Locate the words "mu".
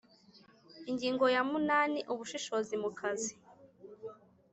2.83-2.89